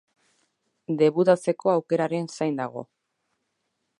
Debutatzeko 1.01 1.73
aukerarain 1.75 2.27
zain 2.37 2.59
dago. 2.63 2.87